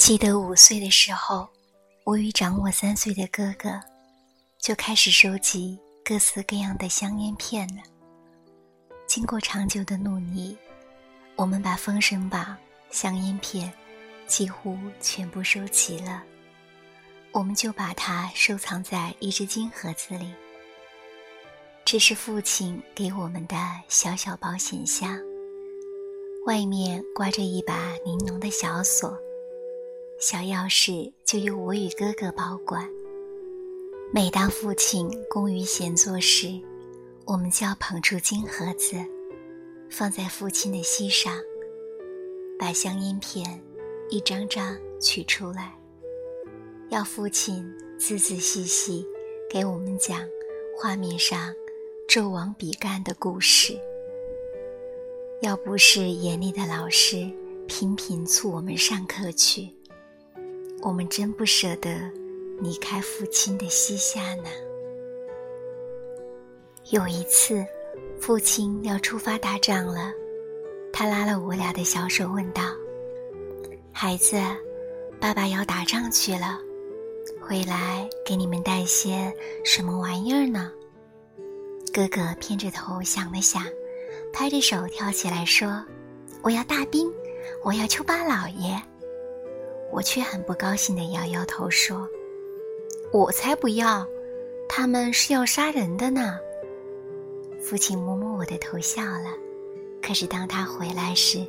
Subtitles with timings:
[0.00, 1.46] 记得五岁的时候，
[2.04, 3.78] 我与长我三岁的哥哥
[4.58, 7.82] 就开始收集各式各样的香烟片了。
[9.06, 10.56] 经过长久的努力，
[11.36, 12.42] 我们把《封神榜》
[12.90, 13.70] 香烟片
[14.26, 16.22] 几乎全部收齐了。
[17.30, 20.32] 我们就把它收藏在一只金盒子里。
[21.84, 23.54] 这是父亲给我们的
[23.86, 25.20] 小小保险箱，
[26.46, 29.14] 外面挂着一把玲珑的小锁。
[30.20, 32.86] 小钥匙就由我与哥哥保管。
[34.12, 36.60] 每当父亲工于闲坐时，
[37.24, 38.96] 我们就要捧出金盒子，
[39.88, 41.32] 放在父亲的膝上，
[42.58, 43.62] 把香烟片
[44.10, 45.74] 一张张取出来，
[46.90, 47.66] 要父亲
[47.98, 49.06] 仔仔细细
[49.48, 50.20] 给我们讲
[50.78, 51.50] 画面上
[52.06, 53.74] 纣王比干的故事。
[55.40, 57.26] 要不是严厉的老师
[57.66, 59.79] 频频促我们上课去。
[60.82, 61.90] 我们真不舍得
[62.60, 64.50] 离开父亲的膝下呢。
[66.90, 67.64] 有一次，
[68.18, 70.12] 父亲要出发打仗了，
[70.92, 72.62] 他拉了我俩的小手，问道
[73.92, 74.36] ：“孩子，
[75.20, 76.58] 爸爸要打仗去了，
[77.40, 79.32] 回来给你们带些
[79.64, 80.72] 什么玩意儿呢？”
[81.92, 83.62] 哥哥偏着头想了想，
[84.32, 85.84] 拍着手跳起来说
[86.42, 87.12] ：“我要大兵，
[87.62, 88.80] 我要丘巴老爷。”
[89.90, 92.08] 我却很不高兴地摇摇头说
[93.12, 94.06] ：“我才不要，
[94.68, 96.38] 他们是要杀人的呢。”
[97.60, 99.34] 父亲摸摸我的头笑了。
[100.02, 101.46] 可是当他回来时，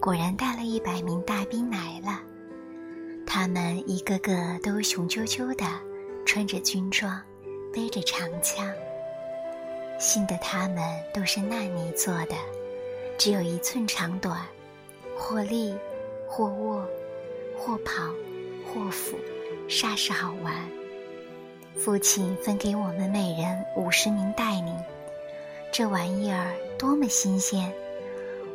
[0.00, 2.22] 果然带了一百名大兵来了。
[3.26, 5.64] 他们一个个都雄赳赳的，
[6.24, 7.20] 穿着军装，
[7.72, 8.70] 背着长枪。
[9.98, 10.78] 新的他们
[11.12, 12.34] 都是烂泥做的，
[13.18, 14.40] 只有一寸长短，
[15.16, 15.74] 或立
[16.28, 16.86] 或卧。
[17.64, 18.02] 或跑，
[18.66, 19.16] 或俯，
[19.68, 20.68] 煞是好玩。
[21.76, 24.76] 父亲分给我们每人五十名带领，
[25.72, 27.72] 这玩意儿多么新鲜，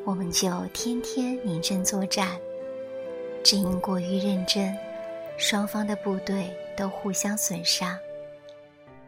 [0.03, 2.37] 我们就天天临阵作战。
[3.45, 4.75] 只因过于认真，
[5.37, 7.97] 双方的部队都互相损伤。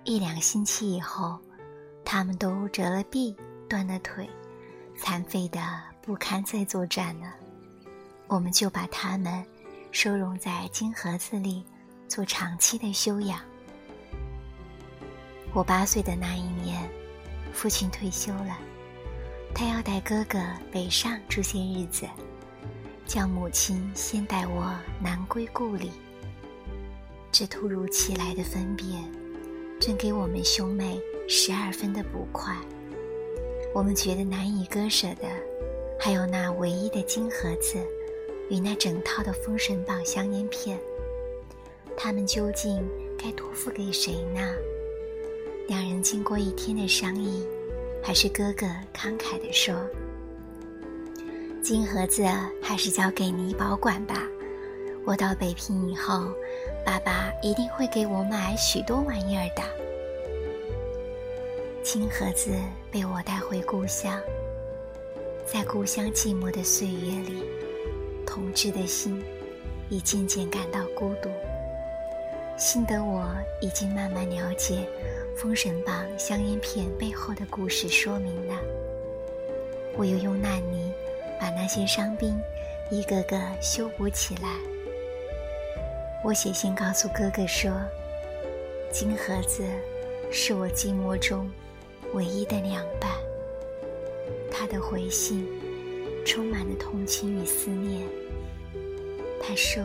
[0.06, 1.38] 一两星期以后，
[2.06, 3.36] 他们都折了臂，
[3.68, 4.30] 断了腿，
[4.98, 5.60] 残废的
[6.02, 7.36] 不堪再作战了。
[8.28, 9.46] 我们就把他们。
[9.92, 11.66] 收容在金盒子里，
[12.08, 13.40] 做长期的休养。
[15.52, 16.88] 我八岁的那一年，
[17.52, 18.58] 父亲退休了，
[19.54, 20.40] 他要带哥哥
[20.72, 22.08] 北上住些日子，
[23.06, 25.92] 叫母亲先带我南归故里。
[27.32, 28.86] 这突如其来的分别，
[29.82, 32.56] 正给我们兄妹十二分的不快。
[33.74, 35.28] 我们觉得难以割舍的，
[36.00, 37.84] 还有那唯一的金盒子。
[38.50, 40.80] 与那整套的《封神榜》香烟片，
[41.96, 42.84] 他们究竟
[43.18, 44.42] 该托付给谁呢？
[45.68, 47.46] 两人经过一天的商议，
[48.02, 49.76] 还是哥哥慷慨地说
[51.62, 52.24] ：“金盒子
[52.60, 54.24] 还是交给你保管吧。
[55.06, 56.28] 我到北平以后，
[56.84, 59.62] 爸爸一定会给我买许多玩意儿的。”
[61.84, 62.52] 金盒子
[62.92, 64.20] 被我带回故乡，
[65.46, 67.44] 在故乡寂寞的岁月里。
[68.30, 69.20] 同志的心
[69.90, 71.30] 已渐渐感到孤独，
[72.56, 73.28] 幸得我
[73.60, 74.88] 已经慢慢了解
[75.36, 78.54] 《封神榜》香烟片背后的故事说明了。
[79.98, 80.94] 我又用烂泥
[81.40, 82.40] 把那些伤兵
[82.92, 84.58] 一个个修补起来。
[86.24, 87.72] 我写信告诉哥哥说
[88.94, 89.64] ：“金盒子
[90.32, 91.50] 是我寂寞中
[92.14, 93.10] 唯一的凉伴。”
[94.52, 95.59] 他的回信。
[96.30, 98.08] 充满了同情与思念。
[99.42, 99.84] 他说：“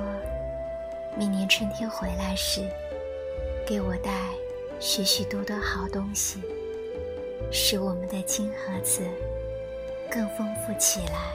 [1.17, 2.69] 明年春天回来时，
[3.67, 4.29] 给我带
[4.79, 6.43] 许许多多好东西，
[7.51, 9.01] 使我们的金盒子
[10.11, 11.33] 更丰富起来。”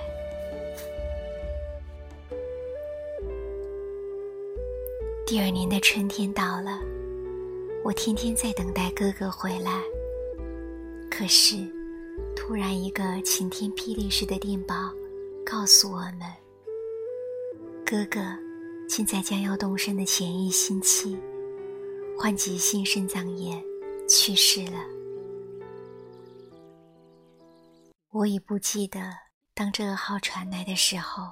[5.25, 6.79] 第二年的春天到了，
[7.83, 9.81] 我天天在等待哥哥回来，
[11.09, 11.57] 可是。
[12.35, 14.91] 突然，一个晴天霹雳似的电报
[15.49, 16.21] 告诉我们：
[17.83, 18.21] 哥哥
[18.87, 21.17] 现在将要动身的前一星期，
[22.19, 23.59] 患急性肾脏炎
[24.07, 24.77] 去世了。
[28.11, 28.99] 我已不记得
[29.55, 31.23] 当这个号传来的时候，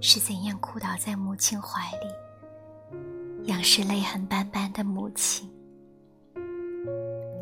[0.00, 2.08] 是怎样哭倒在母亲怀里，
[3.44, 5.48] 仰视泪痕斑斑的母亲，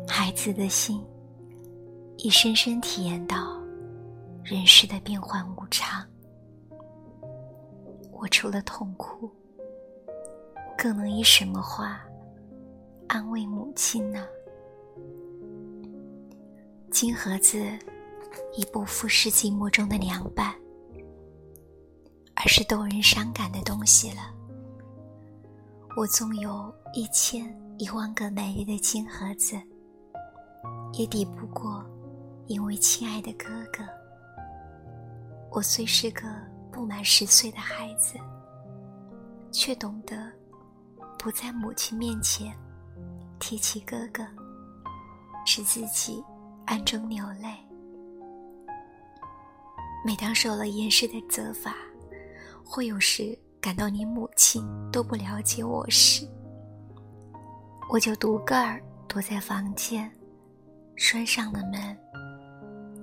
[0.07, 1.03] 孩子的心。
[2.23, 3.59] 已深深体验到
[4.43, 6.05] 人世的变幻无常。
[8.11, 9.29] 我除了痛哭，
[10.77, 12.01] 更能以什么话
[13.07, 14.25] 安慰母亲呢？
[16.91, 17.57] 金盒子
[18.55, 20.53] 已不复是寂寞中的凉拌，
[22.35, 24.21] 而是逗人伤感的东西了。
[25.97, 29.55] 我纵有一千一万个美丽的金盒子，
[30.93, 31.83] 也抵不过
[32.47, 33.83] 因为亲爱的哥哥。
[35.53, 36.21] 我虽是个
[36.71, 38.17] 不满十岁的孩子，
[39.51, 40.31] 却懂得
[41.19, 42.57] 不在母亲面前
[43.37, 44.25] 提起哥哥，
[45.45, 46.23] 使自己
[46.65, 47.49] 暗中流泪。
[50.05, 51.75] 每当受了严师的责罚，
[52.63, 56.25] 或有时感到你母亲都不了解我时，
[57.89, 60.09] 我就独个儿躲在房间，
[60.95, 61.97] 拴上了门，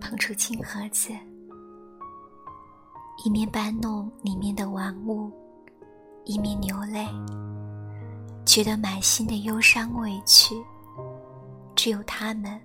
[0.01, 1.13] 捧出金盒子。
[3.25, 5.31] 一面搬弄里面的玩物，
[6.25, 7.05] 一面流泪，
[8.47, 10.55] 觉得满心的忧伤委屈。
[11.75, 12.61] 只有他们，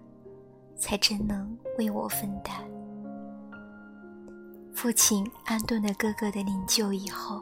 [0.75, 2.55] 才真能为我分担。
[4.75, 7.41] 父亲安顿了哥哥的灵柩以后，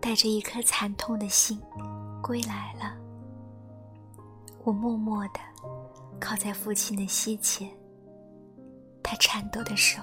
[0.00, 1.60] 带着一颗惨痛的心
[2.22, 2.96] 归来了。
[4.62, 5.40] 我默默的
[6.20, 7.68] 靠在父亲的膝前，
[9.02, 10.00] 他颤抖的手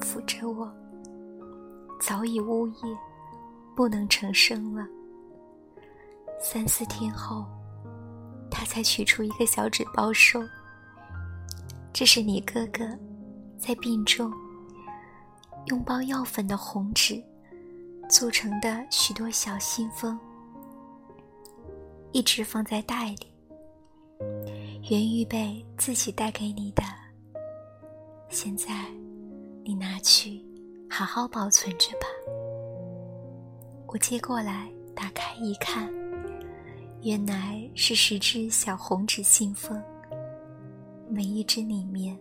[0.00, 0.74] 抚着我。
[1.98, 2.98] 早已呜咽，
[3.74, 4.86] 不能成声了。
[6.38, 7.46] 三四天后，
[8.50, 10.46] 他才取出一个小纸包说
[11.92, 12.84] ：“这是你哥哥
[13.58, 14.32] 在病中
[15.66, 17.22] 用包药粉的红纸
[18.08, 20.18] 做成的许多小信封，
[22.12, 23.32] 一直放在袋里，
[24.90, 26.82] 原预备自己带给你的。
[28.28, 28.84] 现在，
[29.64, 30.44] 你拿去。”
[30.88, 32.06] 好好保存着吧。
[33.86, 35.92] 我接过来，打开一看，
[37.02, 39.80] 原来是十只小红纸信封，
[41.08, 42.18] 每一只里面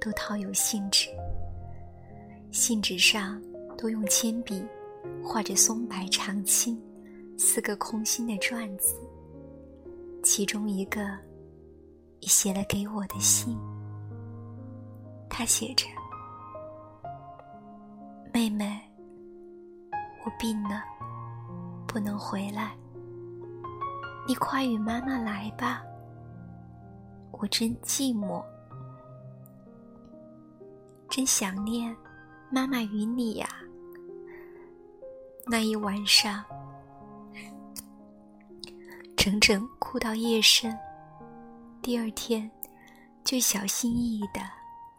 [0.00, 1.08] 都套有信纸，
[2.50, 3.42] 信纸上
[3.76, 4.62] 都用铅笔
[5.22, 6.80] 画着松柏长青
[7.36, 8.94] 四个空心的篆字，
[10.22, 11.00] 其中一个
[12.20, 13.58] 已写了给我的信，
[15.28, 15.86] 他写着。
[18.34, 18.80] 妹妹，
[20.24, 20.82] 我病了，
[21.86, 22.76] 不能回来。
[24.26, 25.84] 你快与妈妈来吧。
[27.30, 28.44] 我真寂寞，
[31.08, 31.96] 真想念
[32.50, 33.48] 妈妈与你呀。
[35.46, 36.44] 那一晚上，
[39.16, 40.76] 整整哭到夜深。
[41.80, 42.50] 第二天，
[43.22, 44.40] 就小心翼翼的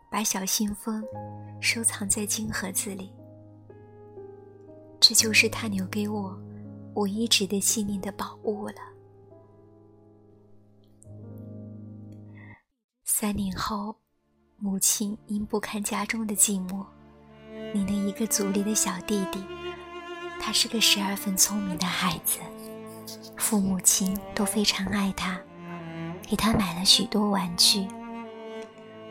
[0.09, 1.03] 把小信封
[1.59, 3.13] 收藏在金盒子里。
[4.99, 6.37] 这就是他留给我
[6.93, 8.75] 我一直的心灵的宝物了。
[13.03, 13.95] 三年后，
[14.57, 16.85] 母亲因不堪家中的寂寞，
[17.73, 19.43] 领了一个族里的小弟弟。
[20.39, 22.39] 他是个十二分聪明的孩子，
[23.37, 25.39] 父母亲都非常爱他，
[26.23, 27.87] 给他买了许多玩具。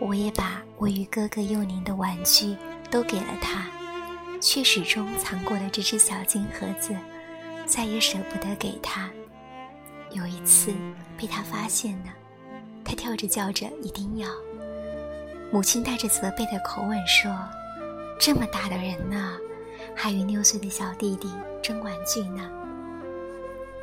[0.01, 2.57] 我也把我与哥哥幼年的玩具
[2.91, 3.74] 都给了他。
[4.41, 6.95] 却始终藏过了这只小金盒子，
[7.67, 9.11] 再也舍不得给他。
[10.11, 10.73] 有一次
[11.19, 12.13] 被他发现了，
[12.85, 14.29] 他跳着叫着一定要。
[15.51, 17.33] 母亲带着责备的口吻说
[18.19, 19.39] ：“这么大的人呢，
[19.95, 21.29] 还与六岁的小弟弟
[21.63, 22.51] 争玩具呢。”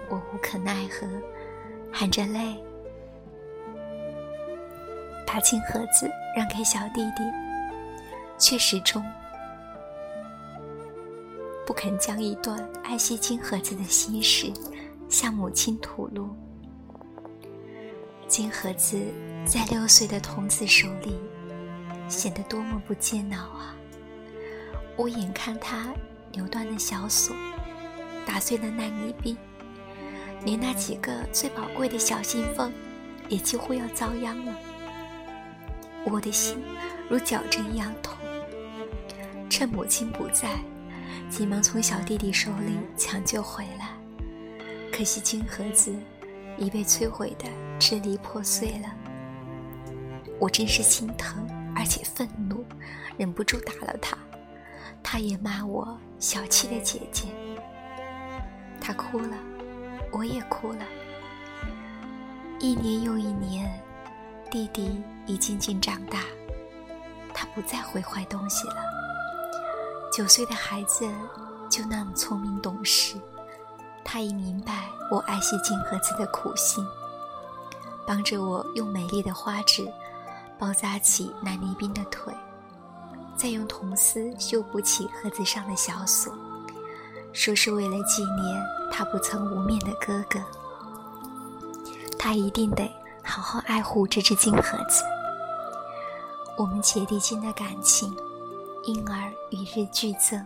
[0.10, 1.08] 我无可奈何，
[1.92, 2.62] 含着泪
[5.26, 7.24] 把金盒子让给小弟弟，
[8.38, 9.02] 却始终。
[11.72, 14.52] 不肯将一段爱惜金盒子的心事
[15.08, 16.36] 向母亲吐露。
[18.28, 19.02] 金盒子
[19.46, 21.18] 在六岁的童子手里
[22.10, 23.74] 显得多么不坚牢啊！
[24.98, 25.94] 我眼看他
[26.34, 27.34] 扭断了小锁，
[28.26, 29.38] 打碎了烂泥冰，
[30.44, 32.70] 连那几个最宝贵的小信封
[33.30, 34.54] 也几乎要遭殃了。
[36.04, 36.62] 我的心
[37.10, 38.18] 如绞针一样痛。
[39.50, 40.60] 趁母亲不在。
[41.32, 43.92] 急忙从小弟弟手里抢救回来，
[44.92, 45.96] 可惜金盒子
[46.58, 47.46] 已被摧毁的
[47.80, 48.94] 支离破碎了。
[50.38, 52.66] 我真是心疼，而且愤怒，
[53.18, 54.18] 忍不住打了他。
[55.02, 57.30] 他也骂我小气的姐姐。
[58.82, 59.38] 他哭了，
[60.12, 60.86] 我也哭了。
[62.60, 63.72] 一年又一年，
[64.52, 66.20] 弟弟已渐渐长大，
[67.34, 69.01] 他不再毁坏东西了。
[70.12, 71.10] 九岁的孩子
[71.70, 73.16] 就那么聪明懂事，
[74.04, 76.86] 他已明白我爱惜金盒子的苦心，
[78.06, 79.90] 帮着我用美丽的花纸
[80.60, 82.34] 包扎起那泥冰的腿，
[83.38, 86.34] 再用铜丝修补起盒子上的小锁，
[87.32, 90.42] 说是为了纪念他不曾无面的哥哥。
[92.20, 92.92] 他一定得
[93.24, 95.04] 好好爱护这只金盒子。
[96.58, 98.14] 我们姐弟间的感情
[98.86, 100.46] 因而与日俱增。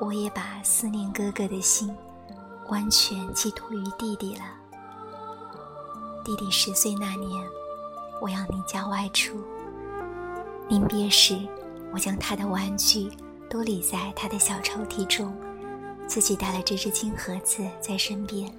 [0.00, 1.94] 我也把思念哥哥的心
[2.68, 4.42] 完全寄托于弟弟了。
[6.24, 7.44] 弟弟十岁那年，
[8.20, 9.40] 我要离家外出。
[10.68, 11.38] 临别时，
[11.92, 13.10] 我将他的玩具
[13.50, 15.34] 都理在他的小抽屉中，
[16.06, 18.52] 自己带了这只金盒子在身边。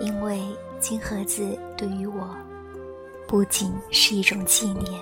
[0.00, 0.42] 因为
[0.80, 2.28] 金盒子对于我，
[3.26, 5.00] 不仅是一种纪念，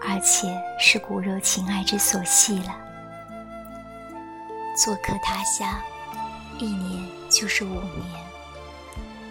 [0.00, 2.76] 而且是骨肉情爱之所系了。
[4.76, 5.80] 做客他乡，
[6.58, 8.30] 一年就是五年。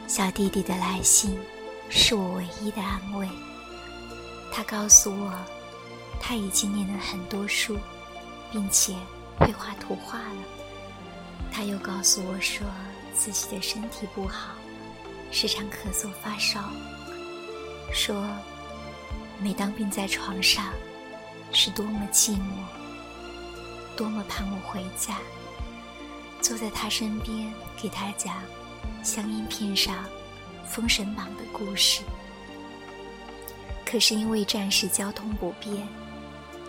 [0.07, 1.37] 小弟弟的来信
[1.89, 3.27] 是我唯一的安慰。
[4.51, 5.33] 他告诉我，
[6.19, 7.77] 他已经念了很多书，
[8.51, 8.93] 并且
[9.39, 10.43] 会画图画了。
[11.51, 12.65] 他又告诉我说，
[13.13, 14.55] 自己的身体不好，
[15.31, 16.59] 时常咳嗽发烧。
[17.91, 18.27] 说，
[19.41, 20.65] 每当病在床上，
[21.53, 25.15] 是多么寂寞，多么盼我回家。
[26.41, 28.35] 坐在他身边，给他讲
[29.01, 29.95] 香烟片上
[30.65, 32.01] 《封神榜》的故事。
[33.85, 35.87] 可是因为战时交通不便，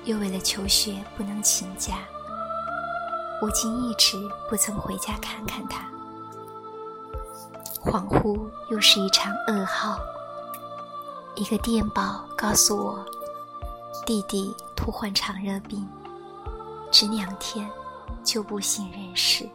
[0.05, 1.99] 又为了求学不能请假，
[3.43, 4.17] 我竟一直
[4.49, 5.89] 不曾回家看看他。
[7.81, 9.99] 恍惚又是一场噩耗，
[11.37, 13.05] 一个电报告诉我，
[14.05, 15.89] 弟弟突患肠热病，
[16.91, 17.69] 只两天
[18.23, 19.49] 就不省人事。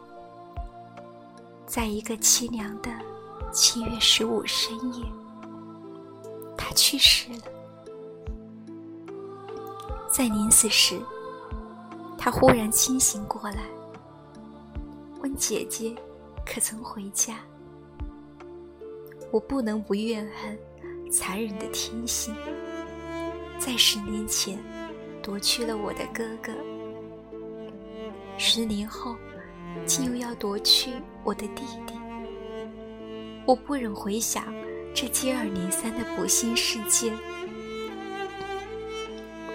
[1.66, 2.90] 在一个凄凉的
[3.52, 5.04] 七月十五深夜，
[6.56, 7.38] 他去世了。
[10.10, 11.00] 在临死时，
[12.18, 13.64] 他忽然清醒过来，
[15.20, 15.94] 问姐姐
[16.44, 17.38] ：“可曾回家？”
[19.30, 20.58] 我不能不怨恨
[21.10, 22.34] 残忍的天性，
[23.58, 24.58] 在十年前
[25.22, 26.52] 夺去了我的哥哥，
[28.38, 29.16] 十年后。
[29.84, 30.90] 竟又要夺去
[31.22, 31.92] 我的弟弟，
[33.44, 34.52] 我不忍回想
[34.94, 37.14] 这接二连三的不幸事件，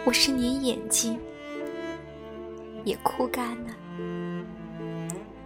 [0.06, 1.20] 我是连眼睛
[2.84, 3.74] 也哭干了。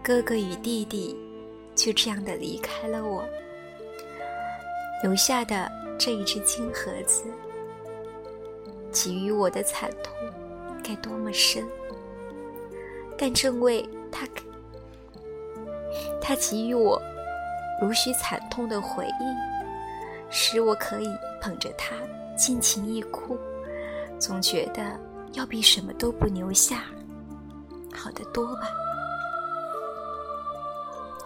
[0.04, 1.18] 哥哥与弟弟
[1.74, 3.26] 就这样的离开了我，
[5.04, 7.24] 留下的这一只金盒子，
[8.92, 10.14] 给予我的惨痛
[10.84, 11.66] 该多么深！
[13.18, 14.28] 但正为他。
[16.22, 17.02] 他给予我
[17.82, 21.08] 如许惨痛的回忆，使我可以
[21.40, 21.96] 捧着它
[22.36, 23.38] 尽情一哭，
[24.20, 25.00] 总觉得
[25.34, 26.84] 要比什么都不留下
[27.94, 28.70] 好得多吧。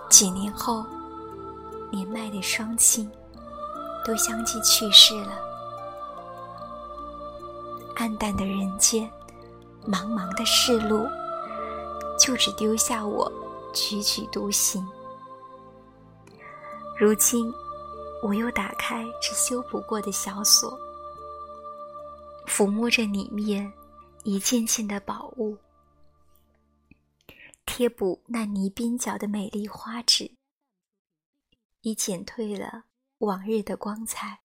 [0.09, 0.85] 几年后，
[1.91, 3.09] 年迈的双亲
[4.06, 5.38] 都相继去世了，
[7.96, 9.10] 暗淡的人间，
[9.86, 11.08] 茫茫的世路，
[12.20, 13.32] 就只丢下我。
[13.72, 14.84] 踽踽独行。
[16.98, 17.53] 如今，
[18.24, 20.75] 我又打开这修补过的小锁，
[22.48, 23.72] 抚摸着里面
[24.24, 25.56] 一件件的宝物，
[27.68, 30.32] 贴补那泥冰角的美丽花纸，
[31.82, 32.86] 已减退了
[33.19, 34.39] 往日的光彩。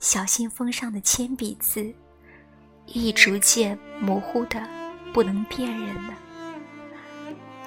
[0.00, 1.94] 小信封上的铅笔字，
[2.86, 4.66] 已逐渐模糊的
[5.12, 6.14] 不能辨认了。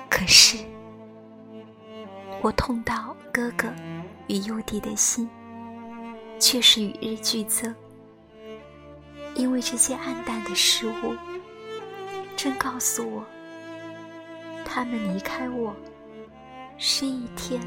[0.10, 0.58] 可是，
[2.42, 3.72] 我痛到哥哥
[4.28, 5.30] 与幼弟的心，
[6.40, 7.74] 却是与日俱增。
[9.36, 11.16] 因为这些暗淡的事物，
[12.36, 13.24] 正告诉我，
[14.66, 15.76] 他们离开我，
[16.78, 17.62] 是一天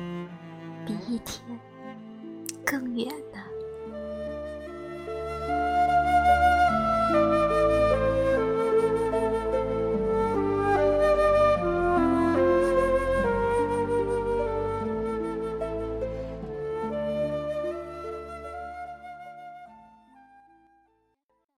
[0.89, 1.61] 比一天
[2.65, 3.58] 更远了。